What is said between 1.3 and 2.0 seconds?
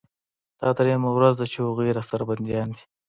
ده چې هغوى